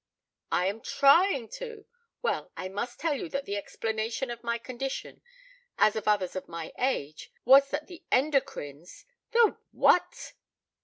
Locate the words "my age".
6.47-7.31